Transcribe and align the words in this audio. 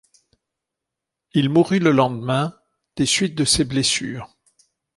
Il 1.35 1.49
mourut 1.49 1.77
le 1.77 1.91
lendemain 1.91 2.57
des 2.95 3.05
suites 3.05 3.35
de 3.35 3.45
ses 3.45 3.65
blessures. 3.65 4.35